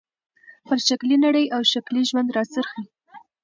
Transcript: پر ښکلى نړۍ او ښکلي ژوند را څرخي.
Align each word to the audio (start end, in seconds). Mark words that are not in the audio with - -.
پر 0.67 0.77
ښکلى 0.87 1.17
نړۍ 1.25 1.45
او 1.55 1.61
ښکلي 1.71 2.03
ژوند 2.09 2.29
را 2.35 2.43
څرخي. 2.53 2.83